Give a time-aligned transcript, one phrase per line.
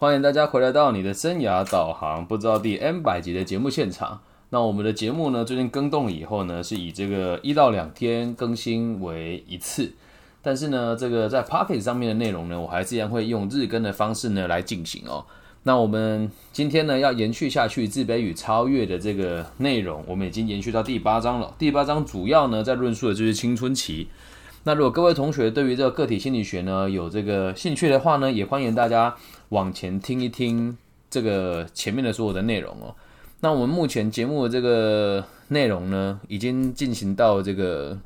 [0.00, 4.18] 欢迎大家回来到你的生涯导航，不知道第 N 百集的节目现场。
[4.48, 9.92] 那我们的节目呢，最近更动以后呢，是以这个一到两天更新为一次。
[10.40, 15.26] 但是呢，这个在 Pocket 上面的内容呢，我还是一样会用日更的方式呢来进行哦。
[15.64, 21.54] 那我们今天呢要延续下去自卑与超越的这个内容，我们已经延续到第八章了。
[21.58, 24.08] 第八章主要呢在论述的就是青春期。
[24.62, 29.16] 那如果各位同学对于这个个体心理学呢有这个兴趣的话呢，也欢迎大家
[29.48, 30.76] 往前听一听
[31.08, 32.94] 这个前面的所有的内容哦。
[33.40, 37.98] 那我们目前节目的这个内容呢，已经进行到这个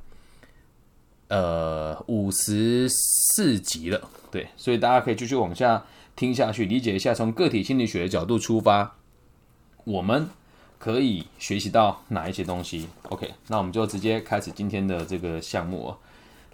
[1.27, 8.95] 呃五十四集了，对，所以大家可以继续往下听下去，理解一下从个体心理学的角度出发，
[9.83, 10.29] 我们
[10.79, 12.87] 可以学习到哪一些东西。
[13.09, 15.99] OK，那我们就直接开始今天的这个项目哦。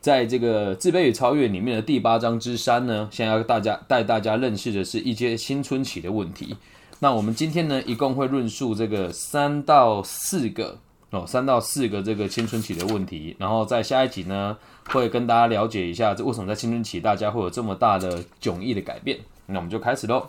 [0.00, 6.56] 在这个自卑与超越里面的第八章之三呢，先要大家带大家认识的是一些青春期的问题。
[6.98, 10.78] 那我们今天呢，一共会论述这个三到四个
[11.10, 13.36] 哦，三到四个这个青春期的问题。
[13.38, 14.56] 然后在下一集呢，
[14.86, 19.18] 会跟大家了解一下这为什么在青春期大家会有这么大的迥异的改变。
[19.44, 20.28] 那我们就开始喽。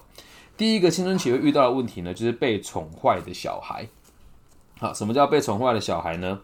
[0.58, 3.88] 第一个青春期会遇到的问题呢，就是被宠坏的小孩。
[4.80, 6.40] 好，什么叫被宠坏的小孩呢？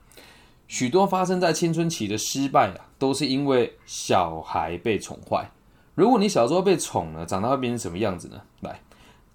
[0.67, 5.49] 许多发生在青春期的失败啊，都是因为小孩被宠坏。
[5.95, 8.41] 如果你小时候被宠了，长大会变成什么样子呢？
[8.61, 8.81] 来，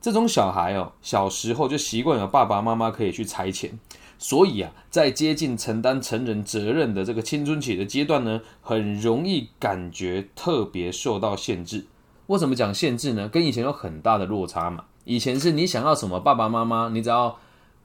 [0.00, 3.70] 这种小孩哦，小时候就习惯有爸爸妈妈可以去差遣，
[4.18, 11.86] 所以啊，在接近承担成人责任的这个青春期的阶段呢，很容易感觉特别受到限制。
[12.26, 13.28] 为什么讲限制呢？
[13.28, 14.84] 跟以前有很大的落差嘛。
[15.04, 17.38] 以前是你想要什么，爸爸妈妈你只要。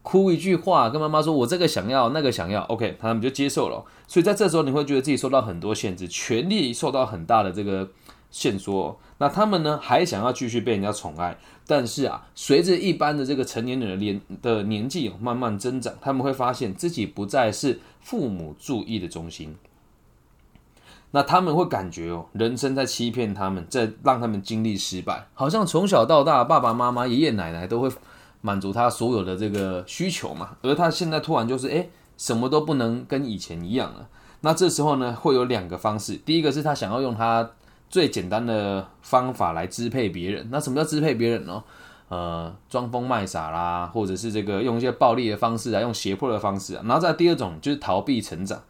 [0.07, 2.61] 哭一句话，跟妈妈说：“我这个想要，那个想要。
[2.67, 3.83] ”OK，他们就接受了。
[4.07, 7.89] 所以在这时候，你会觉得自己受到很多限制，权力受到很大的这个
[8.31, 8.97] 限缩。
[9.17, 11.37] 那他们呢，还想要继续被人家宠爱。
[11.67, 19.57] 但是啊，随着一般的这个成年人的年的年纪慢慢增长，他们会发现自己不再是父母注意的中心。
[21.11, 27.91] 那他们会感觉哦，人生在欺骗他们，在让他们经历失败，好像从小到大，爸爸妈妈、爷爷奶奶都会。
[28.41, 31.87] 满足他所有的这个需求嘛，而他现在突然就是哎，
[32.17, 34.07] 什么都不能跟以前一样了。
[34.41, 36.15] 那这时候呢，会有两个方式。
[36.17, 37.49] 第一个是他想要用他
[37.89, 40.47] 最简单的方法来支配别人。
[40.51, 41.63] 那什么叫支配别人呢？
[42.09, 46.83] 呃，装疯卖傻啦，或者是这个用一些暴力的方式啊，用胁迫的方式啊。
[46.85, 48.61] 然后再第二种就是逃避成长。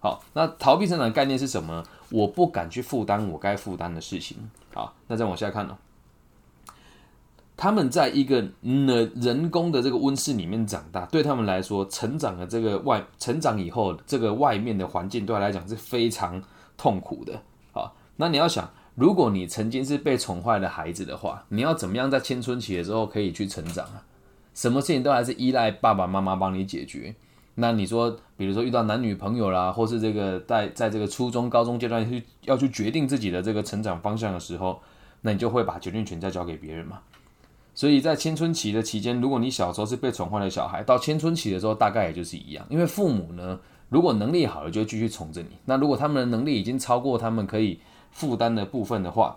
[0.00, 1.82] 好，那逃避成长的概念是什么？
[2.10, 4.38] 我不敢去负担我该负担的事情。
[4.72, 5.76] 好，那再往下看呢？
[7.56, 16.42] 他们在一个呢人工的这个温室里面长大，对他们来说，成长的这个外成长以后，这个外面的环境对他来讲是非常
[16.76, 17.40] 痛苦的。
[17.72, 24.04] 好，那你要想，如果你曾经是被宠坏的孩子的话，你要怎么样在青春期的时候可以去成长啊？
[24.52, 27.14] 什么事情都还是依赖爸爸妈妈帮你解决。
[27.54, 34.78] 那你说，比如说遇到男女朋友啦，或是这个在在这个初中、高中阶段去要去决定自己的这个成长方向的时候，
[35.22, 37.00] 那你就会把决定权再交给别人嘛？
[37.76, 42.66] 所以在青春期的期间，如果你小时候是被宠坏的小孩，到青春期的时候大概也就是一样。
[42.70, 43.60] 因为父母呢，
[43.90, 47.78] 如果能力好了，就会继续宠着你；那如果他们的能力已经超过他们可以
[48.10, 49.36] 负担的部分的话，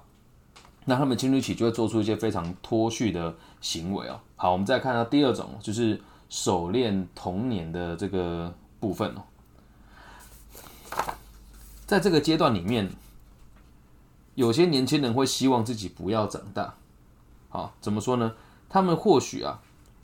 [0.85, 4.17] 那他们青春期就会做出一些非常脱序的行为哦。
[4.37, 9.21] 好，我们再看到第二种，就是手恋童年的这个部分哦。
[11.85, 12.89] 在这个阶段里面，
[14.35, 16.73] 有些年轻人会希望自己不要长大。
[17.49, 18.33] 好，怎么说呢？
[18.69, 19.59] 他们或许啊，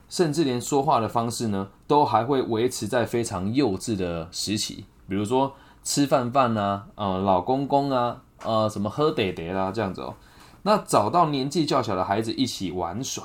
[0.09, 4.85] 甚至连说话的方式呢，都还会维持在非常幼稚的时期。
[5.07, 5.53] 比如说
[5.83, 10.15] 吃饭饭啊，呃，老公公啊，呃，什么喝爹爹啦这样子哦。
[10.63, 13.23] 那找到年纪较小的孩子一起玩耍，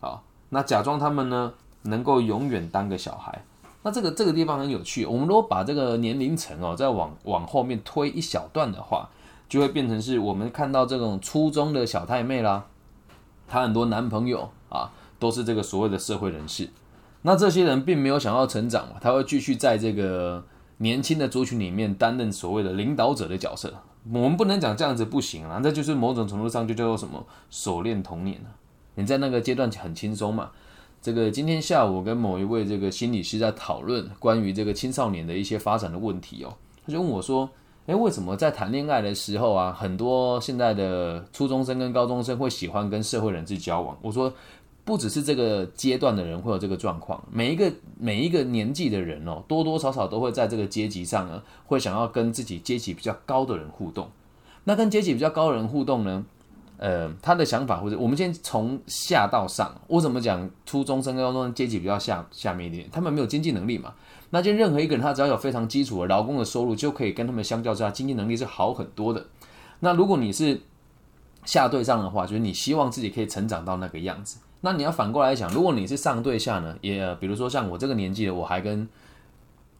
[0.00, 3.42] 好，那假装他们呢能够永远当个小孩。
[3.82, 5.06] 那这个这个地方很有趣。
[5.06, 9.08] 我们如果把这个年龄层哦再往往后面推一小段的话，
[9.48, 12.66] 就会变成是我们看到这种初中的小太妹啦。
[13.46, 16.68] 她很多男朋友啊，都是这个所谓的社会人士。
[17.22, 20.44] 那这些人并没有想要成长嘛，他会继续在这个
[20.78, 23.72] 年轻的族群里面担任所谓的领导者的角色。
[24.12, 28.54] 我们不能讲这样子不行啊，这就是某种程度上就叫做什么手恋童年啊。
[28.94, 30.50] 你在那个阶段很轻松嘛。
[31.02, 36.54] 这个今天下午跟某一位这个心理师在讨论关于这个青少年的一些发展的问题哦，
[36.86, 37.48] 他就问我说。
[37.86, 43.96] 诶，为什么在谈恋爱的时候啊，很多现在的初中生跟高中生会喜欢跟社会人士交往？
[44.02, 44.32] 我说，
[44.84, 54.10] 不只是这个阶段的人会有这个状况，每一个每一个年纪的人哦，多多少少都会在这个阶级上呢，会想要跟自己阶级比较高的人互动。
[54.64, 56.24] 那跟阶级比较高的人互动呢，
[56.78, 60.50] 呃，他的想法或者我们先从下到上，我怎么讲？
[60.64, 63.94] 初中生、高中生阶级比较下下面一点，他们没有经济能力嘛。
[64.36, 69.24] 那就任何一个人，他只要有非常基础的劳工的收入，就可以跟他们相较之下，经济能力是好很多的。
[69.80, 70.60] 那如果你是
[71.46, 74.36] 下对上的话，就是你希望自己可以成长到那个样子。
[74.60, 76.76] 那你要反过来想，如果你是上对下呢？
[76.82, 78.86] 也比如说像我这个年纪的，我还跟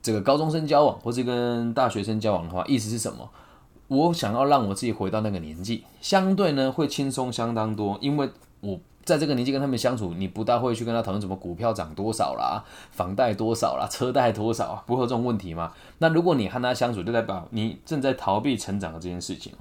[0.01, 3.29] 这个高中生交往，或是跟大学生交往的话，意思是什么？
[3.89, 8.31] 我想要让我自己回到那个年纪，相对呢会轻松相当多，因为
[8.61, 15.73] 我在这个年纪跟他们相处，你不大会去跟他讨论什么股票涨多少啦，房贷多少啦，车贷多少啊，不会有这种问题吗？
[15.99, 19.53] 那如果你和他相处，就代表你正在逃避成长的这件事情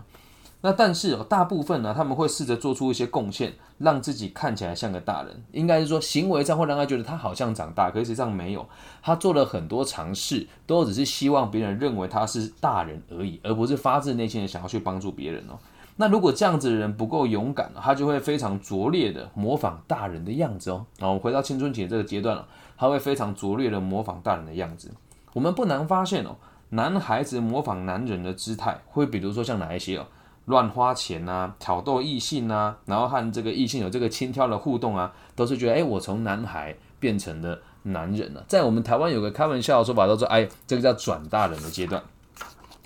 [0.62, 5.44] 那但是哦，大部分呢，他们会试着做出一些贡献，让自己看起来像个大人。
[5.52, 8.68] 应该是说，行为上会让他觉得他好像长大，可实际上没有。
[9.04, 15.60] 他做了很多尝试，都只是希望别人认为他是大人而已，而不是发自内心的想要去帮助别人哦。
[15.98, 20.86] 那如果这样子的人不够勇敢，他就会非常拙劣的模仿大人的样子哦。
[21.00, 22.48] 然后回到青春期这个阶段了，
[22.78, 24.92] 他会非常拙劣的模仿大人的样子。
[25.34, 26.36] 我们不难发现哦，
[26.70, 30.06] 男孩子模仿男人的姿态，会比如说像哪一些哦？
[30.46, 38.44] 乱花钱呐，挑逗异性呐，然后和这个异性有这个轻佻的互动啊，都是觉得哎，我从男孩变成了男人了。
[38.48, 42.00] 在我们台湾有个开玩笑的说法，都说哎，这个叫转大人的阶段，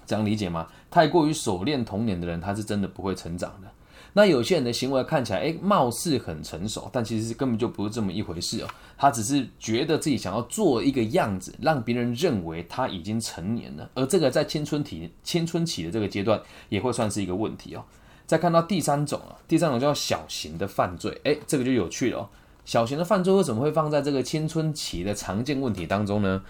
[0.09, 0.65] 这样理解吗？
[0.89, 3.67] 太过于守恋童年的人，他是真的不会成长的。
[4.13, 8.67] 那有些人的行为看起来，哎，貌似很成熟，但其实根本就不是这么一回事哦。
[8.97, 13.87] 他只是觉得自己想要做一个样子，让别人认为他已经成年了。
[13.93, 17.83] 而这个在青春期、青春期的这个阶段，也会算是一个问题哦。
[18.25, 22.29] 再看到第三种啊，第三种叫小型的犯罪，哎，这个就有趣了哦。
[22.65, 26.41] 小型的犯罪为什么会放在这个青春期的常见问题当中呢？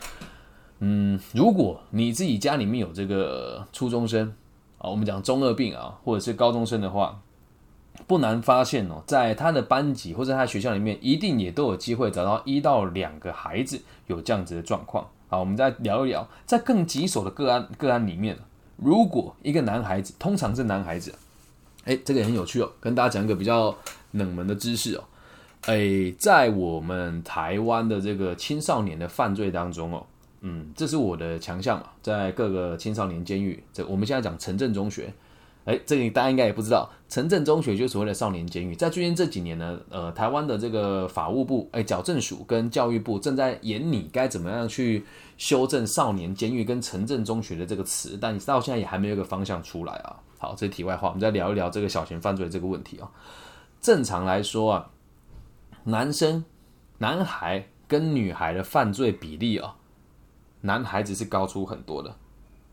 [0.79, 4.33] 嗯，如果你自己家里面有这个初中生
[4.77, 7.19] 啊，我们讲中二病啊，或者是高中生的话。
[8.07, 15.05] 不难发现哦，在他的班级或者他学校里面，一定也都有机会找到一到两个孩子有这样子的状况。
[15.27, 18.37] 好，我们再聊一聊，在更棘手的个案个案里面，
[18.77, 21.13] 如果一个男孩子，通常是男孩子，
[21.83, 23.75] 哎，这个也很有趣哦，跟大家讲一个比较
[24.11, 25.03] 冷门的知识哦，
[25.65, 30.05] 哎，在我们台湾的这个青少年的犯罪当中哦，
[30.41, 35.13] 嗯，这是我的强项嘛，在各个青少年监狱，这我们现在讲城镇中学。
[35.65, 38.74] 哎，这个大家应该也不知道，城镇中学就所谓的少年监狱。
[38.75, 45.06] 在最近这几年呢，呃，台湾的这个法务部、哎，矫正署跟教育部正在研拟该怎么样去
[45.38, 50.15] 修正少年监狱跟城镇中学的这个词，但到现在也还没有一个方向出来啊。
[50.39, 53.12] 好，这题外话，我们再聊一聊这个小型犯罪这个问题啊。
[53.80, 54.89] 正常来说啊，
[55.83, 56.44] 男生、
[56.97, 59.75] 男孩跟女孩的犯罪比例啊，
[60.61, 62.15] 男孩子是高出很多的。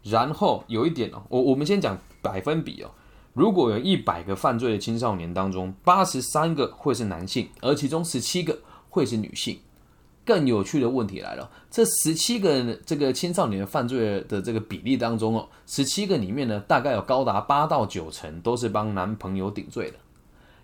[0.03, 1.99] 然后有一点哦，我我们先讲。
[2.23, 2.91] 百分比哦，
[3.35, 8.59] 如果有一百个犯罪的青少年当中，八十三个会是男性，而其中十七个
[8.91, 9.61] 会是女性。
[10.25, 19.97] 更有趣的问题来了，这十七个这个青少年的犯罪的这个比例当中哦，十七个里面呢，大概有高达八到九成都是帮男朋友顶罪的，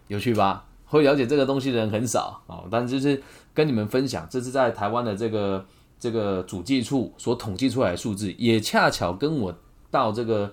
[0.08, 0.64] 有趣吧？
[0.86, 3.22] 会了解这个东西的人很少啊，但就是
[3.54, 5.64] 跟你们分享，这是在台湾的这个
[6.02, 9.54] 这个主计处所统计出来的数字，也恰巧跟我
[9.90, 10.52] 到这个。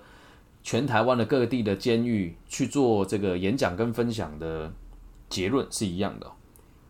[0.62, 4.70] 全台湾的各地的监狱去做这个演讲跟分享的
[5.30, 6.30] 结论是一样的。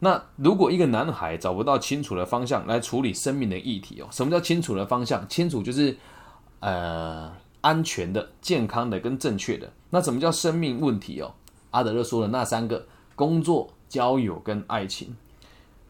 [0.01, 5.27] 那如果一个男孩找不到清楚的方向来处理生命的议题哦，什么叫清楚的方向？
[5.29, 5.97] 清楚就是
[6.59, 9.73] 呃安全的、健康的跟正确的。
[9.91, 11.33] 那什么叫生命问题哦？
[11.71, 15.15] 阿德勒说的那三个：工作、交友跟爱情。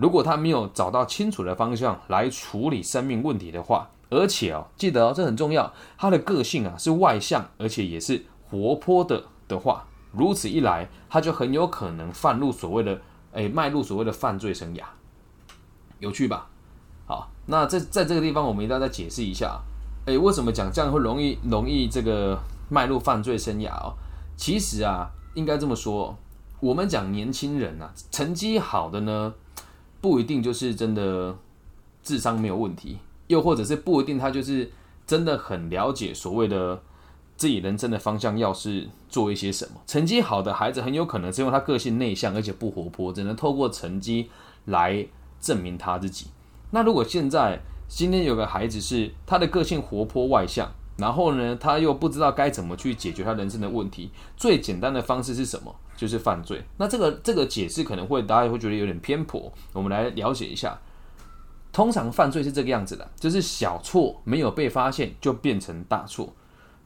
[0.00, 5.70] 如果他没有找到清楚的方向来处理生命问题的话，而且哦，记得哦，这很重要。
[5.98, 12.98] 他的个性啊是外向，而且也是活泼的的话，如此一来，他就很有可能犯入所谓的
[13.32, 14.82] 哎，迈入所谓的犯罪生涯。
[15.98, 16.48] 有趣吧？
[17.06, 19.60] 好，那在在这个地方，我们一定要再解释一下，
[20.06, 22.40] 哎，为什么讲这样会容易容易这个
[22.70, 23.92] 迈入犯罪生涯哦？
[24.34, 26.16] 其实啊，应该这么说，
[26.58, 29.34] 我们讲年轻人啊，成绩好的呢，
[30.00, 31.36] 不一定就是真的
[32.02, 32.98] 智商没有问题。
[33.28, 34.70] 又或者是不一定，他就是
[35.06, 36.82] 真的很了解所谓的
[37.36, 39.80] 自己人生的方向，要是做一些什么。
[39.86, 44.28] 成绩好的孩子很有可能是因为他个性内向，而且不活泼，只能透过成绩
[44.64, 45.06] 来
[45.40, 46.26] 证明他自己。
[46.72, 55.74] 那如果现在今天有个孩子是他的个性活泼外向，然后呢，他又不知道该怎么去解决他人生的问题，最简单的方式是什么？
[56.00, 56.64] 就是犯罪。
[56.78, 60.78] 那这个这个解释可能会大家会觉得有点偏颇，我们来了解一下。
[61.70, 66.32] 通常犯罪是这个样子的，就是小错没有被发现就变成大错。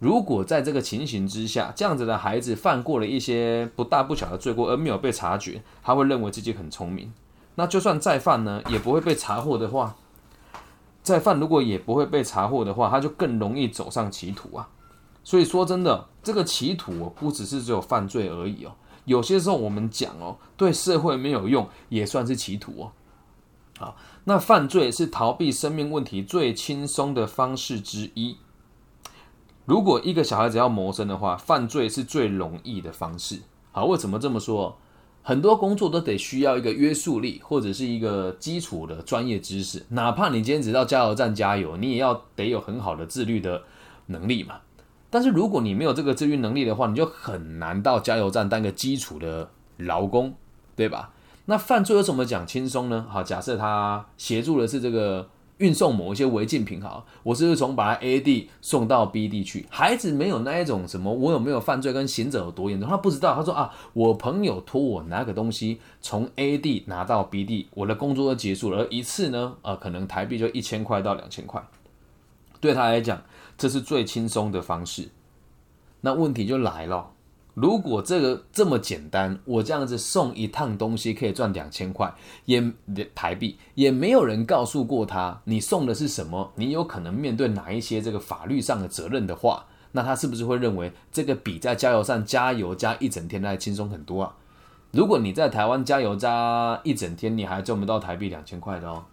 [0.00, 7.12] 如果在这个情形之下，这样子的孩子犯过了一些不大不小的罪过，而没有被察觉，他会认为自己很聪明。
[7.54, 9.94] 那就算再犯呢，也不会被查获的话，
[11.04, 14.68] 再犯如果也不会被查获的话，他就更容易走上歧途啊。
[15.22, 18.72] 所以说真的，这个歧途，不只是只有犯罪而已哦。
[19.04, 22.92] 有些时候我们讲哦，对社会没有用，也算是歧途哦。
[23.78, 28.36] 好，那犯罪是逃避生命问题最轻松的方式之一。
[29.66, 33.40] 如果一个小孩子要谋生的话，犯罪是最容易的方式。
[33.72, 34.76] 好，为什么这么说？
[35.22, 39.84] 很多工作都得需要一个约束力，或者是一个基础的专业知识。
[39.88, 43.62] 哪怕你今天只到加油站加油，你也要得有很好的自律的
[44.06, 44.56] 能力嘛。
[45.14, 50.34] 但是如果你没有这个自愈能力的话，你就很难到加油站当个基础的劳工，
[50.74, 51.12] 对吧？
[51.44, 53.06] 那犯罪有什么讲轻松呢？
[53.08, 55.28] 好，假设他协助的是这个。
[55.58, 59.64] 运送某一些违禁品，好，我是从把 A 地送到 B 地去。
[59.70, 63.36] 孩子没有那一种什么，我有没有犯罪跟行者有多严重，他不知道。
[63.36, 71.64] 他说啊，我朋友托我拿个东西从 A 地拿到 B 地，我的工作都结束了，而一次呢，呃，可能台币就一千块到两千块，
[72.60, 73.22] 对他来讲，
[73.56, 75.08] 这是最轻松的方式。
[76.00, 77.10] 那问题就来了。
[77.54, 82.12] 如果这个这么简单，我这样子送一趟东西可以赚两千块，
[82.46, 82.72] 也
[83.14, 94.34] 台币，也没有人告诉过他你送的是什么，你有可能面对哪一些这个法律上的责任的话，那他是不是会认为这个比在加油站加油加一整天来轻松很多啊？
[94.90, 99.04] 如果你在台湾加油加一整天，你还赚不到台币两千块的哦。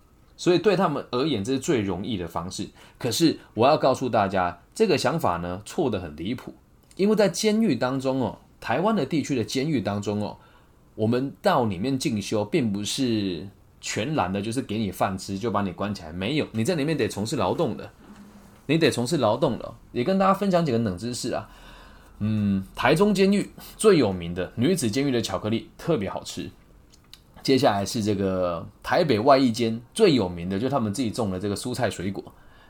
[0.41, 2.67] 所以对他们而言，这是最容易的方式。
[2.97, 6.51] 可是我要告诉大家，这个想法呢错得很离谱。
[6.95, 10.35] 因为在监狱当中哦，台湾的地区的监狱当中哦，
[10.95, 13.47] 我们到里面进修，并不是
[13.79, 17.91] 全然的，就是给你饭吃就把你关起来，没有，你在里面得从事劳动的，
[18.65, 19.75] 你得从事劳动的。
[19.91, 21.47] 也跟大家分享几个冷知识啊，
[22.17, 26.49] 嗯，台中监狱最有名的女子监狱的巧克力特别好吃。
[27.41, 32.23] 接下来是这个台北外役监最有名的，就他们自己种的这个蔬菜水果。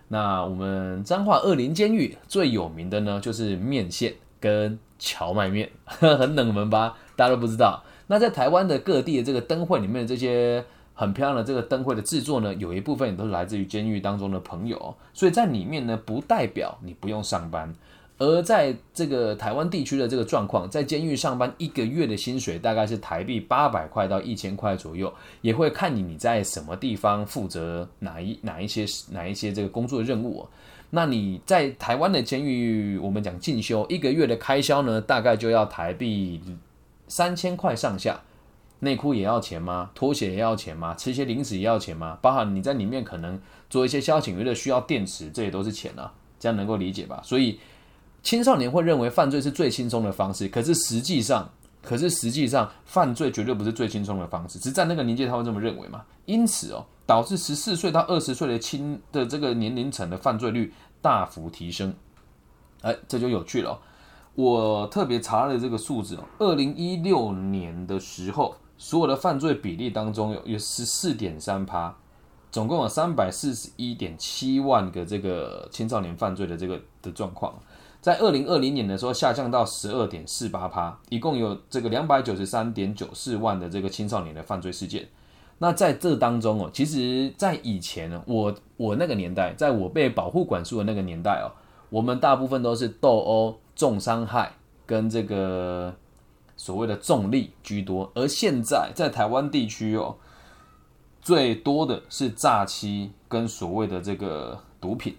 [0.08, 6.98] 那我们彰化二林监狱最有名的呢，就是面线跟荞麦面， 很冷门吧？
[7.16, 7.84] 大家都不知道。
[8.08, 10.64] 那在台湾的各地的这个灯会里面的，这些
[10.94, 17.74] 很漂亮的这个灯会的制作呢，有一部分也都是来自于监狱当中的朋友，所以在里面呢，不代表你不用上班。
[18.22, 25.12] 而在这个台湾地区的这个状况，在监狱上班一个月的薪水大概是台币八百块到一千块左右，
[25.42, 30.48] 也会看你你在什么地方负责哪一哪一些哪一些这个工作任务。
[30.92, 36.40] 那你在台湾的监狱，我们讲进修一个月的开销呢，大概就要台币
[37.08, 38.22] 三千块上下。
[38.82, 39.90] 内裤也要钱吗？
[39.96, 40.94] 拖鞋也要钱吗？
[40.94, 42.20] 吃些零食也要钱吗？
[42.22, 46.14] 包含你在里面可能做一些消遣娱乐需要电池，这也都是钱啊。
[46.40, 47.20] 这样能够理解吧？
[47.26, 47.58] 所以。
[48.24, 51.50] 青少年会认为犯罪是最轻松的方式，可是实际上，
[51.82, 56.04] 可是实际上，犯罪绝对不是最轻松的方式，只是在那个年纪他会这么认为嘛？
[56.26, 61.94] 因此哦，导致十四岁到二十岁的青的这个年龄层的犯罪率大幅提升。
[62.82, 63.80] 哎，这就有趣了。
[64.36, 71.94] 我特别查了这个数字哦，二零一六年的时候，所有的犯罪比例当中有有十四点三趴，
[72.52, 77.54] 总共有三百四十一点七万个这个青少年犯罪的这个的状况。
[78.02, 85.08] 在二零二零年的时候下降到十二点四八趴，一共有这个两百九十三点九四万的这个青少年的犯罪事件。
[85.60, 91.54] 那在这当中哦，其实，在以前呢，我我那个年代，在我被保护管束的那个年代哦，
[91.92, 94.52] 我们大部分都是斗殴、重伤害
[94.88, 95.94] 跟这个
[96.58, 100.16] 所谓的重力居多，而现在在台湾地区哦，
[101.22, 105.16] 最多的是诈欺跟所谓的这个毒品。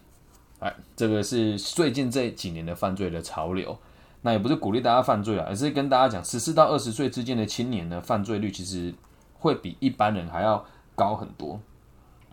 [0.63, 3.77] 哎，这个是最近这几年的犯罪的潮流。
[4.25, 8.95] 那也不是鼓励大家犯罪啊，而是跟大家讲，十四到二十岁之间的青年呢，犯罪率其实
[9.41, 10.65] 会比一般人还要
[10.95, 11.59] 高很多。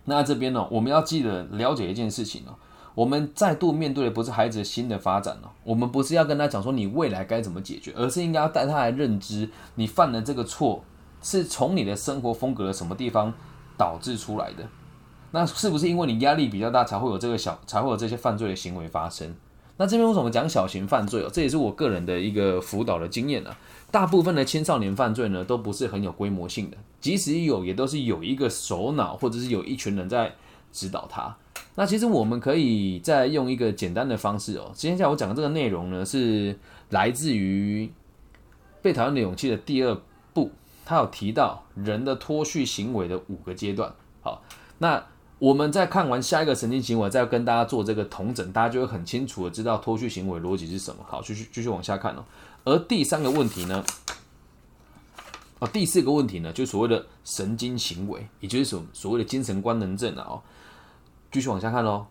[0.06, 2.54] 那这边呢，我们要记得了解一件事情哦，
[2.94, 10.84] 我们再度面对的不是孩子的新的发展哦，我们不是要跟他讲说你未来该怎么解决，而是应该要带他来认知，你犯的这个错
[11.24, 13.34] 是从你的生活风格的什么地方
[13.76, 14.64] 导致出来的。
[15.32, 19.36] 那是不是因为你压力比较大，才会有这个小，才会有这些犯罪的行为发生？
[19.78, 21.30] 那这边为什么讲小型犯罪哦？
[21.32, 23.58] 这也是我个人的一个辅导的经验啊。
[23.92, 30.34] 大部分的青少年犯罪呢，都不是很有规模性的，即使有，也都是有一个首脑，或者是有一群人在
[30.74, 31.34] 指导他。
[31.76, 34.72] 那其实我们可以再用一个简单的方式哦。
[34.74, 36.60] 今天下我讲的这个内容呢，是
[36.90, 37.88] 来自于
[38.82, 39.98] 《被讨厌的勇气》的第二
[40.34, 40.52] 部，
[40.86, 43.94] 他有提到人的脱序行为的五个阶段。
[44.22, 44.44] 好，
[44.80, 45.02] 那。
[45.40, 51.02] 我们在看完下一个神经行为，再跟大家做这个同诊，大家就会很清楚的知道脱序行为逻辑是什么。
[51.08, 52.26] 好，继续继续往下看哦。
[52.66, 53.82] 而第三个问题呢，
[55.60, 60.26] 哦，第四个问题呢，就所谓的神经行为，也就是所所谓的精神官能症啊。
[60.28, 60.42] 哦，
[61.32, 62.08] 继续往下看喽。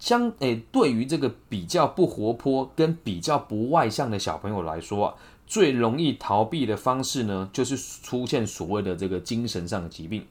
[0.00, 5.14] 相诶，对于这个比较不活泼跟比较不外向的小朋友来说啊，
[5.46, 10.26] 最容易逃避的方式呢，就是出现所谓的这个精神上的疾病。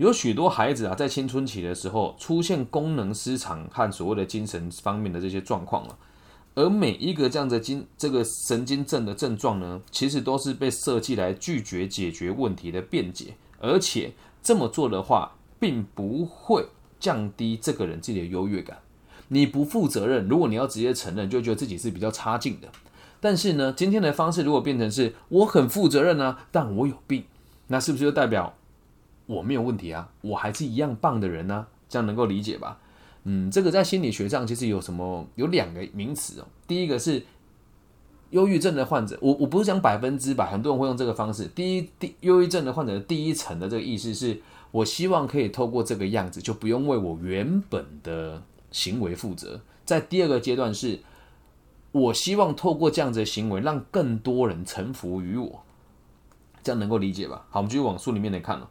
[0.00, 5.98] 有许多孩子啊，在青春期的时候出现功能失常和所谓的精神方面的这些状况了。
[6.54, 16.66] 而每一个这样的精这个神经症的症状呢，其实都是被设计来拒绝解决问题的辩解，而且这么做的话，并不会。
[16.98, 18.76] 降低这个人自己的优越感，
[19.28, 20.28] 你不负责任。
[20.28, 22.68] 如果你要直接承认，就觉得自己是比较差劲的。
[23.20, 27.24] 但是呢，今天的方式如果变成是我很负责任呢，但我有病，
[27.68, 28.54] 那是不是就代表
[29.34, 30.08] 我没有问题啊？
[30.22, 31.66] 我还是一样棒的人呢？
[31.88, 32.78] 这样能够理解吧？
[33.24, 36.46] 嗯，这个在心理学上其实有什么有两个名词哦。
[36.66, 37.22] 第一个是
[38.30, 41.46] 忧郁症的患者，我我不是讲百分之百，很多人会用这个方式。
[41.54, 44.40] 第一，第忧郁症的患者的第一层的这个意思是。
[44.72, 49.60] 我希望可以透过这个样子，就不用为我原本的行为负责。
[49.84, 51.00] 在第二个阶段是，
[51.90, 55.64] 我希望透过这样子的行为，让更多人臣服于我，
[56.62, 57.44] 这样能够理解吧？
[57.50, 58.70] 好，我们继续往书里面来看了。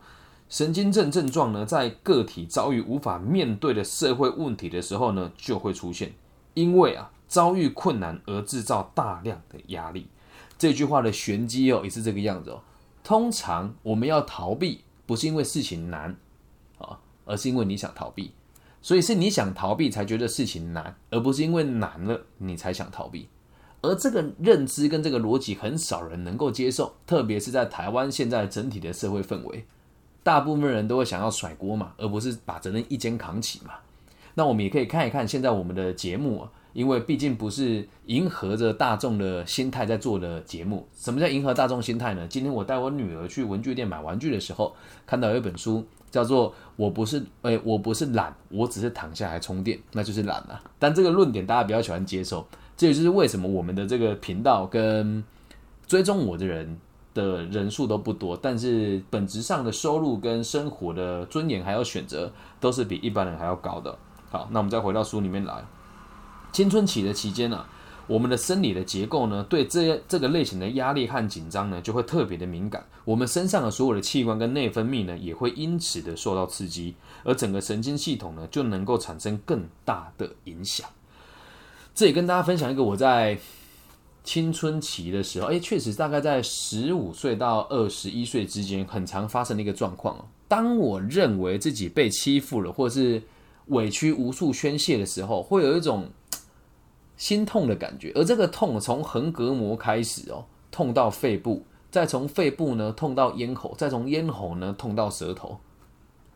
[0.49, 6.11] 神经症症状呢，在个体遭遇无法面对的社会问题的时候呢，就会出现。
[6.55, 10.07] 因为啊，遭遇困难而制造大量的压力。
[10.57, 12.61] 这句话的玄机哦，也是这个样子哦。
[13.03, 14.81] 通常我们要逃避。
[15.05, 16.15] 不是因为事情难
[16.77, 18.31] 啊，而是因为你想逃避，
[18.79, 23.27] 所以是你想逃避才觉得事情难，而不是因为难了你才想逃避。
[23.81, 29.65] 而这个认知跟这个逻辑很少人能够接受，特别是在台湾现在整体的社会氛围，
[30.29, 33.73] 大部分人都会想要甩锅嘛，而不是把责任一肩扛起嘛。
[34.35, 36.51] 那我们也可以看一看现在我们的节目啊。
[36.71, 40.87] 因为毕竟不是迎合着大众的心态在做的节目。
[40.93, 42.27] 什么叫迎合大众心态呢？
[42.29, 44.75] 今天我带我女儿去文具店买玩具的时候，
[45.07, 50.61] 看到有一本书叫做《我不是诶，我不是懒，我只是躺下来充电》，那就是懒啊。
[50.77, 55.23] 但这个论点大家比较喜欢接受，这也就是为什么我们的这个频道跟
[55.87, 56.77] 追踪我的人
[57.13, 63.97] 的人数都不多，但是本质上的收入跟生活的尊严还有选择都是比一般人还要高的。
[64.29, 65.63] 好，那我们再回到书里面来。
[66.51, 67.65] 青春期的期间呢，
[68.07, 72.83] 我们的生理的结构呢，对这这个类型的压力和紧张呢，就会特别的敏感。
[73.05, 80.87] 我们身上的所有的器官跟内分泌呢，也会因此的受到刺激，而整个神经系统呢，就能够产生更大的影响。
[81.93, 83.37] 这也跟大家分享一个我在
[84.23, 90.25] 青春期的时候，哎，确实大概在十五岁到二十一岁之间，很常发生的一个状况哦。
[90.47, 93.21] 当我认为自己被欺负了，或是
[93.67, 96.09] 委屈无处宣泄的时候，会有一种。
[97.17, 105.59] 心痛的感觉，而这个痛从横膈膜开始哦，痛到肺部，再从肺部呢痛到咽喉，再从咽喉呢痛到舌头，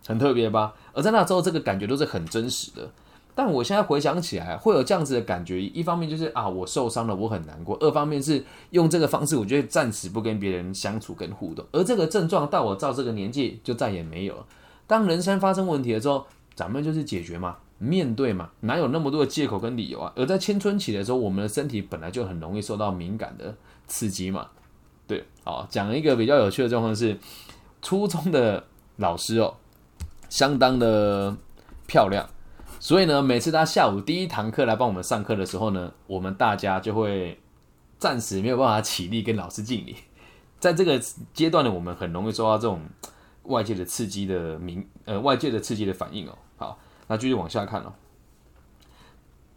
[0.05, 0.73] 很特别吧？
[0.91, 2.91] 而在那之后，这个感觉都是很真实的。
[3.35, 11.65] 但我现在回想起来，会有这样子的感觉，一方面就是啊，我受伤了，我很难过；二方面是用这个方式，我觉得暂时不跟别人相处跟互动。
[11.71, 14.45] 而这个症状到我到这个年纪就再也没有了。
[14.85, 17.57] 当人生发生问题的时候，咱们就是解决嘛。
[17.79, 20.13] 面对嘛，哪有那么多的借口跟理由啊？
[20.15, 23.53] 而在青春期的时候，我们的身体本来就很容易受到敏感的
[23.87, 24.47] 刺激嘛。
[25.05, 27.17] 对，好，讲一个比较有趣的状况是，
[27.81, 28.63] 初中的
[28.97, 29.53] 老师哦，
[30.29, 31.35] 相当的
[31.87, 32.25] 漂亮，
[32.83, 37.39] 所以呢，每次他下午第一堂课来帮我们上课的时候呢，我们大家就会
[37.97, 39.95] 暂时没有办法起立跟老师敬礼。
[40.59, 41.01] 在这个
[41.33, 42.81] 阶段呢，我们很容易受到这种
[43.43, 46.37] 外界的刺激的明呃外界的刺激的反应哦。
[46.57, 46.77] 好。
[47.07, 47.93] 那继续往下看哦。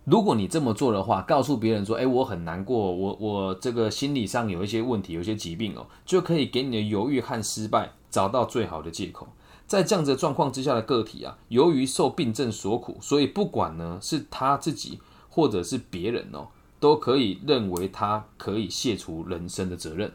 [0.05, 9.27] 如果你这么做的话，告诉别人说：“哎，我很难过，我我这个心理上有一些问题，有一些疾病哦，就可以给你的犹豫和失败找到最好的借口。”
[9.67, 16.49] 在这样子状况之下的个体啊，由于受病症所苦，所以不管呢是他自己或者是别人哦，
[16.79, 20.13] 都可以认为他可以卸除人生的责任。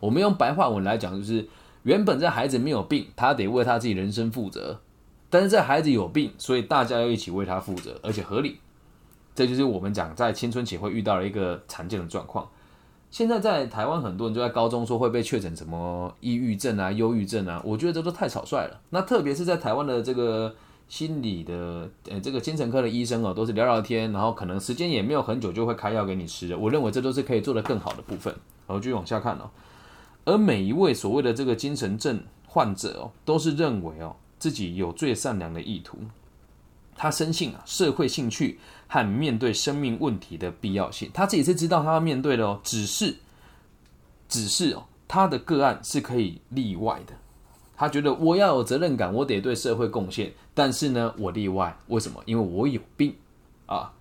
[0.00, 1.46] 我们用白话文来讲，就是
[1.82, 4.80] 原本这孩子没有病，他得为他自己人生负责。
[5.28, 8.58] 但是这孩子有病，所以大家要一起为他负责，而且合理。
[9.34, 12.48] 这就是我们讲在青春期会遇到的一个常见的状况。
[13.10, 18.80] 现在在台湾，很多人就在高中说会被确诊什么抑郁症啊、忧郁症啊，我觉得这都太草率了。
[18.90, 20.54] 那特别是在台湾的这个
[20.88, 26.58] 心理的呃这个精神科的医生哦，都是聊聊天，然后可能时间也没有很久就会开药给你吃的。
[26.58, 28.34] 我认为这都是可以做得更好的部分。
[28.66, 29.50] 然后继续往下看哦。
[30.24, 34.16] 而每一位所谓的这个精神症患者哦，都是认为哦。
[34.38, 35.96] 自己有最善良的意图。
[36.94, 41.10] 他深信啊，社会兴趣和面对生命问题的必要性。
[41.12, 43.16] 他自己是知道他要面对的哦，只是，
[44.28, 47.14] 只是哦，他的个案是可以例外的。
[47.76, 50.32] 他觉得我要有责任感，我得对社会贡献。
[50.54, 52.22] 但是呢，我例外，为什么？
[52.24, 53.14] 因为我有病
[53.66, 53.92] 啊。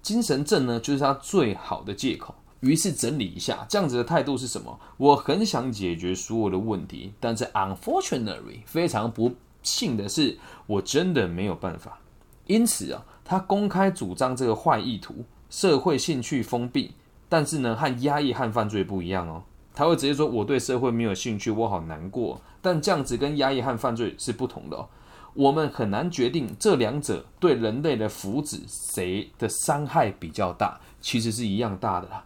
[0.00, 2.34] 精神症呢，就是他最好的借口。
[2.60, 4.78] 于是整理一下，这样子的态度是什么？
[4.96, 11.98] 我很想解决所有的问题，但是 unfortunately，非常不幸的是，我真的没有办法。
[12.46, 16.92] 因此啊，他公开主张这个坏意图，社会兴趣封闭，
[17.28, 19.42] 但是呢，和压抑和犯罪不一样哦。
[19.74, 22.40] 他会直接说我对社会没有兴趣，我好难过。
[22.62, 24.88] 但这样子跟压抑和犯罪是不同的哦。
[25.34, 32.24] 我们很难决定这两者对人类的福祉谁的伤害比较大，其实是一样大的啦。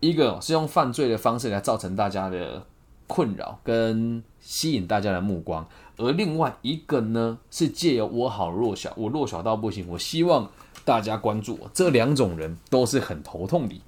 [0.00, 2.66] 一个是用犯罪的方式来造成大家的
[3.06, 5.66] 困扰跟吸引大家的目光。
[5.98, 10.50] 而另外一个呢，是借由我好弱小，我弱小到不行，我希望
[10.84, 11.70] 大家关注我。
[11.72, 13.80] 这两种人都是很头痛的。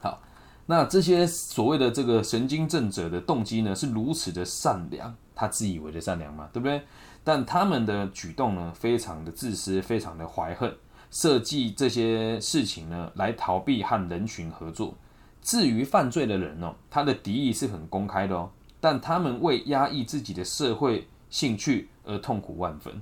[0.00, 0.20] 好，
[0.66, 6.82] 那这些所谓的这个神经症者的动机呢，是如此的善良，他自以为的善良嘛，对不对？
[7.24, 10.76] 但他们的举动呢，非常的自私，非常的怀恨，
[11.10, 14.94] 设计这些事情呢，来逃避和人群合作。
[15.40, 21.08] 至于犯罪的人哦，他的敌意是很公开的哦，但他们为压抑自己的社会。
[21.34, 22.94] 兴趣而痛苦万分，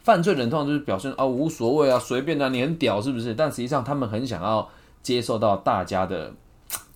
[0.00, 3.32] 犯罪人通常就是表现啊无所谓啊随便啊你很屌是不是？
[3.32, 4.68] 但实际上他们很想要
[5.02, 6.30] 接受到大家的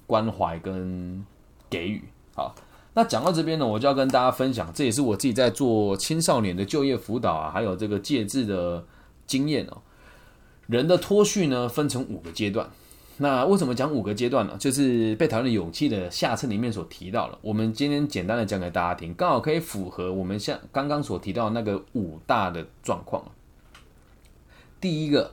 [0.07, 1.25] 关怀跟
[1.70, 2.05] 给予。
[2.35, 2.55] 好，
[2.92, 8.85] 那讲到这边呢，我就要跟大家分享，这也是我自己在做青少年的就业辅导啊，还有这个戒治的
[9.27, 9.79] 经验哦。
[10.66, 12.68] 人的脱序呢，分成五个阶段。
[13.16, 14.57] 那为什么讲五个阶段呢？
[14.59, 17.38] 就是被讨厌的勇气的下册里面所提到了。
[17.42, 23.24] 我们今天简单的讲给大家听，刚好可以符合我们像刚刚所提到那个五大的状况。
[24.81, 25.33] 第一个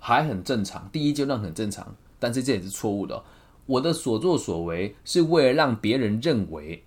[0.00, 3.22] 还很正常，第一阶段很正常，但是这也是错误的。
[3.66, 6.82] 我的所作所为是为了让别人认为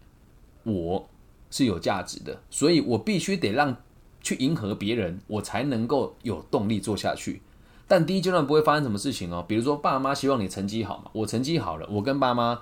[0.64, 1.10] 我
[1.50, 3.76] 是有价值的，所以我必须得让
[4.22, 7.42] 去迎合别人，我才能够有动力做下去。
[7.88, 12.60] 但第一阶段不会发生什么事情哦，比如说爸妈希望你成绩好嘛，我成绩好了，我跟爸妈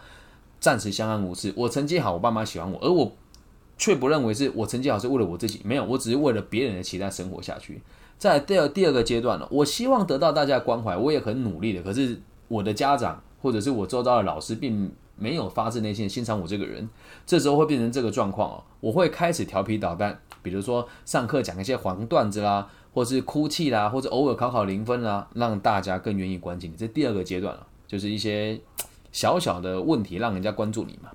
[0.59, 1.51] 暂时相安无事。
[1.55, 3.11] 我成绩好，我爸妈喜欢我，而我
[3.77, 7.81] 却不认为是我成绩好是为了我自己，没有，我只是为了别人的期待生活下去。
[8.19, 16.87] 在第二第二个阶段呢，我希望得到大家的关怀，我也很努力的，可是我的家长或者是我周遭的老师并没有发自内心的欣赏我这个人，
[17.25, 22.69] 这时候会变成这个状况哦，我会开始调皮捣蛋，比如说上课讲一些黄段子啦。
[22.95, 26.77] 或是哭泣啦，或者偶尔考考零分啦，让大家更愿意关心你。
[26.77, 28.57] 这第二个阶段了，就是一些
[29.11, 31.11] 小小的问题让人家关注你嘛。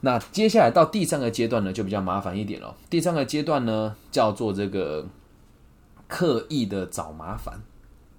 [0.00, 2.74] 那接下来到第三个阶段呢，就比较麻烦一点了。
[2.88, 5.04] 第三个阶段呢，叫做这个
[6.08, 7.60] 刻意的找麻烦，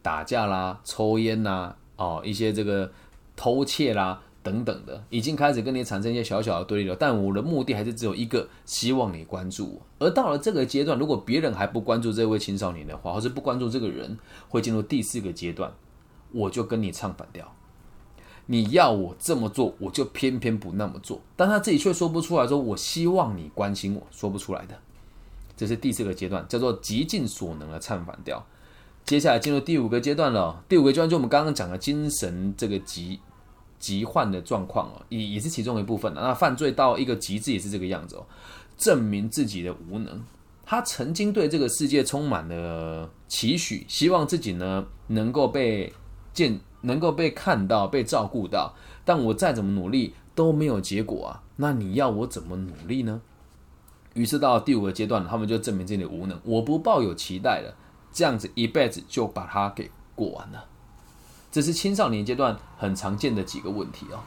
[0.03, 2.91] 打架啦、抽烟啦、哦一些这个
[3.35, 4.21] 偷窃啦。
[4.45, 6.95] 等等的，已经开始跟你产生一些小小的对立了。
[6.95, 9.81] 但我的目的还是只有一个，希望你关注我。
[9.97, 14.15] 而到了这个阶段，如果别人还不关注这位青少年的话，或是不关注这个人，
[14.47, 15.73] 会进入第四个阶段，
[16.31, 17.51] 我就跟你唱反调。
[18.45, 21.19] 你要我这么做，我就偏偏不那么做。
[21.35, 24.79] 但他自己却说不出来，说我希望你关心我，说不出来的。
[25.57, 28.45] 这是第四个阶段，叫做极尽所能的唱反调。
[29.03, 30.63] 接下来进入第五个阶段了。
[30.69, 33.19] 第五个阶段就我们刚刚讲的精神这个极。
[33.85, 36.19] 疾患的状况哦，也也是其中一部分的。
[36.19, 38.25] 那犯罪到一个极致也是这个样子哦，
[38.75, 40.23] 证明自己的无能。
[40.65, 45.93] 他曾经对这个世界充满了期许，希望自己呢能够被
[46.33, 48.73] 见，能够被看到，被照顾到。
[49.03, 51.43] 但我再怎么努力都没有结果啊！
[51.57, 53.21] 那你要我怎么努力呢？
[54.15, 56.39] 于是到第五个阶段，他们就证明自己的无能。
[56.43, 57.75] 我不抱有期待了，
[58.11, 60.65] 这样子一辈子就把它给过完了。
[61.55, 64.19] 这是青少年阶段很常见的几个问题哦。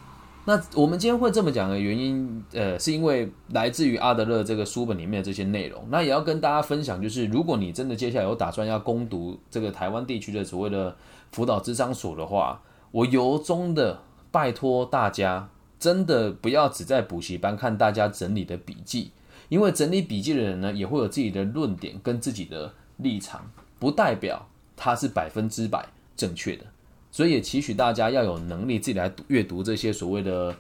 [0.47, 5.87] 那我们今天会这么讲的原因，呃，是因为来自于阿德勒这个书本里面的这些内容。
[5.91, 10.97] 那也要跟大家分享，就是如果你真的接下来有打算要攻读这个台湾地区的所谓的
[11.31, 12.63] 辅导智商所的话，
[12.93, 19.11] 我由衷的拜托大家，真的不要只在补习班看大家整理的笔记，
[19.51, 25.87] 因为整理笔记的人呢，也会有自己的论点跟自己的立场，不代表他是百分之百
[26.17, 26.65] 正确的。
[27.11, 30.55] 所以也期许大家要有能力自己来阅读这些所谓的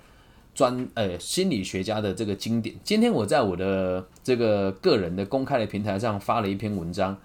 [0.55, 2.75] 专呃心理学家的这个经典。
[2.83, 7.17] 今天我在我的这个个人的公开的平台上发了一篇文章，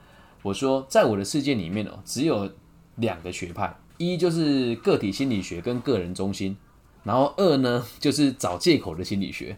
[0.41, 2.49] 我说在我的世界里面哦，只有
[2.97, 6.55] 两个学派，一就是个体心理学跟个人中心，
[7.03, 9.57] 然后二呢就是找借口的心理学。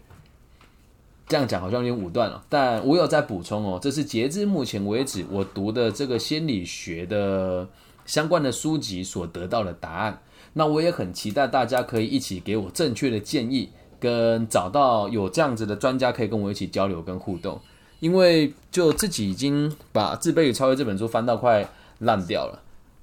[1.28, 7.68] 这样讲好像有点武断了，但我有在补充哦，这是截至目前为止我读的这个心理学的
[8.06, 10.22] 相关的书籍所得到的答案。
[10.54, 17.60] 那我也很期待大家可以一起给我正确的建议，跟找到有这样子的专家可以跟我一起交流跟互动。
[18.00, 21.68] 因为就自己已经把《自卑与超越》这本书翻到快
[22.00, 22.62] 烂掉了。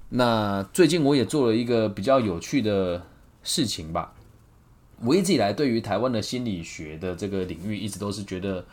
[0.09, 3.01] 那最近我也做了一个比较有趣的
[3.41, 4.13] 事情吧。
[5.03, 8.63] 我一直以来对于台湾的心理学的这个领域，一直都是觉得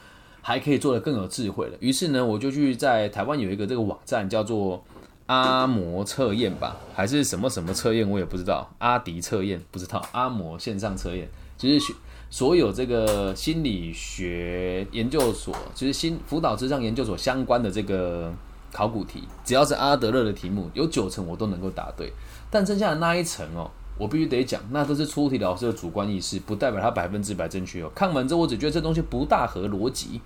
[0.43, 1.77] 还可以做得更有智慧的。
[1.81, 4.85] 于是呢，我就去在台湾有一个这个网站叫做
[5.31, 8.69] 阿摩测验吧，还是什么什么测验，我也不知道。
[8.79, 11.95] 阿迪测验不知道，阿摩线上测验就是
[12.29, 18.33] 所有这个心理学研究所，就是心辅导智商研究所相关的这个
[18.73, 22.13] 考古题，只要是阿德勒的题目，有九成我都能够答对，
[22.51, 23.71] 但剩下的那一层哦。
[23.99, 27.93] 我必须得讲，那都是出题老师的主观意识，不代表他百分之百正确哦。
[27.95, 30.21] 看完之后，我只觉得这东西不大合逻辑，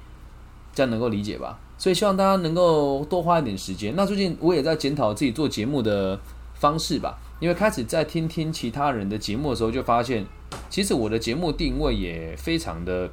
[0.74, 1.58] 这样能够理解吧？
[1.78, 3.94] 所以希望大家能够多花一点时间。
[3.96, 6.18] 那最近我也在检讨自己做节目的
[6.54, 10.26] 方式吧，因为开始在听听其他人的节目的时候，就发现
[10.68, 13.10] 其实我的节目定位也非常的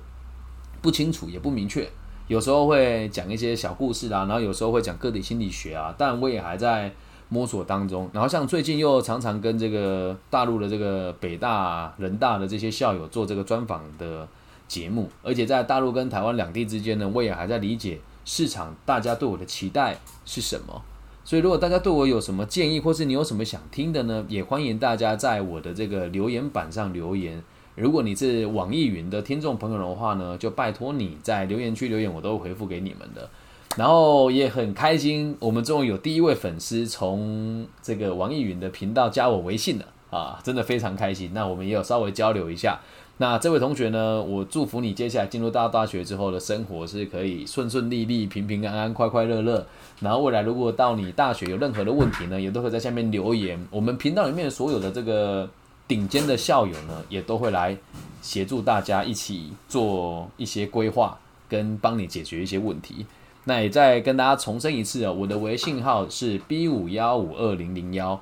[0.81, 1.87] 不清楚，也不明确。
[2.27, 6.91] 有时候会讲一些小故事啊，然后有时候会讲个体心理学啊，但我也还在。
[7.33, 14.27] 摸索当中，然后像最近又常常跟这个大陆的这个北大、人大的这些校友做这个专访的
[14.71, 20.81] 节目，而且在大陆跟台湾两地之间呢，我也还在理解市场大家对我的期待是什么。
[21.25, 27.43] 所以如果大家对我有什么建议，或是你有什么想听的呢，也欢迎大家在我的这个留言板上留言。
[27.75, 33.29] 如果你是网易云的听众朋友的话呢，就拜托你在留言区留言，我都会回复给你们的。
[33.75, 41.31] 然后也很开心，我们终于有第一位粉丝从这个网易云的频道加我微信了啊，真的非常开心。
[41.33, 42.79] 那我们也有稍微交流一下。
[43.21, 49.63] 那这位同学呢，我祝福你接下来进入大大学之后的生活是可以顺顺利利、平平安安、快快乐乐。
[49.99, 53.63] 然后未来如果到你大学有任何的问题呢，也都会在下面留言。
[53.69, 55.47] 我们频道里面所有的这个
[55.87, 57.77] 顶尖的校友呢，也都会来
[58.23, 61.15] 协助大家一起做一些规划，
[61.47, 63.05] 跟帮你解决一些问题。
[63.43, 68.19] 那也再跟大家重申一次啊，我的微信号是 B 五幺五二零零幺。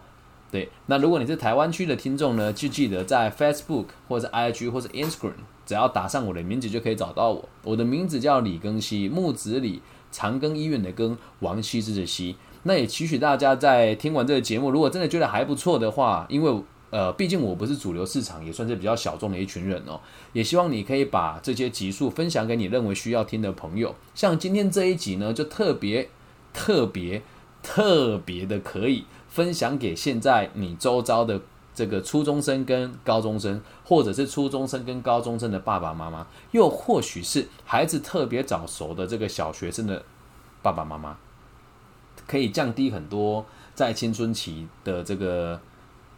[0.51, 5.33] 对，那如果你是台湾区的听众呢，就记得在 Facebook 或者 IG 或者 Instagram，
[5.65, 7.47] 只要打上我的名字就可以找到我。
[7.63, 9.81] 我的名字叫李庚希，木子李，
[10.11, 12.35] 长庚医院的庚，王羲之的羲。
[12.63, 16.63] 那也期许大家在听完这个节目，如果真的觉得还不错的话，因为。
[16.91, 20.01] 呃，毕竟我不是主流市场，也算是比较小众的一群人哦。
[20.33, 23.93] 也希望你可以把这些集数分享给你认为需要听的朋友。
[24.15, 26.09] 像今天这一集呢，就特别
[26.51, 27.21] 特别
[27.61, 31.39] 特别的可以分享给现在你周遭的
[31.73, 40.03] 这个初中生跟高中生，或者是初中生跟高中生的爸爸妈妈，又或许是孩子特别早熟的这个小学生的
[40.61, 41.17] 爸爸妈妈，
[42.27, 45.61] 可以降低很多在青春期的这个。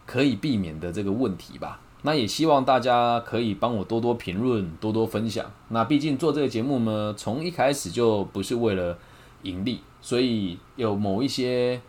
[0.04, 1.80] 可以避免的这个问题吧。
[2.02, 5.48] 那也希望大家可以帮我多多评论，多多分享。
[5.68, 8.98] 那毕竟做这个节目呢，从一开始就不是为了
[9.42, 11.80] 盈利，所以有某一些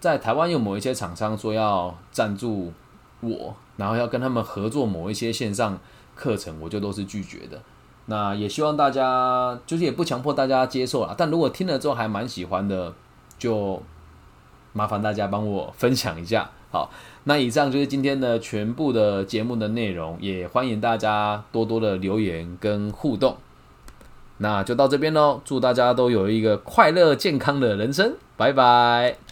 [0.00, 2.72] 在台湾有某一些厂商说要赞助
[3.20, 5.78] 我，然后要跟他们合作某一些线上
[6.16, 7.60] 课程，我就都是拒绝的。
[8.06, 12.92] 那也希望大家就是也不强迫大家接受了，但如果听了之后还蛮喜欢的，
[13.38, 13.80] 就
[14.72, 16.50] 麻烦大家帮我分享一下。
[16.72, 16.90] 好。
[17.24, 23.36] 那以上就是今天的全部的节目的内容，也欢迎大家多多的留言跟互动。
[24.38, 29.29] 那就到这边喽，祝大家都有一个快乐健康的人生，拜拜。